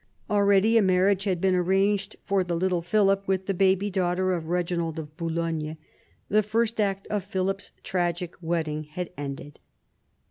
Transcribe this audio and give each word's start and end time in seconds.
Already 0.31 0.79
a 0.79 0.81
marriage 0.81 1.25
had 1.25 1.39
been 1.39 1.53
arranged 1.53 2.15
for 2.25 2.43
the 2.43 2.55
little 2.55 2.81
Philip 2.81 3.27
with 3.27 3.45
the 3.45 3.53
baby 3.53 3.91
daughter 3.91 4.33
of 4.33 4.45
Eeginald 4.45 4.97
of 4.97 5.15
Boulogne. 5.15 5.77
The 6.27 6.41
first 6.41 6.81
act 6.81 7.05
of 7.11 7.23
Philip's 7.23 7.71
tragic 7.83 8.33
wedding 8.41 8.85
had 8.85 9.11
ended. 9.15 9.59